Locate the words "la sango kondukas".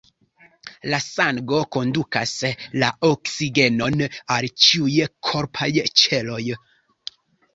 0.91-2.31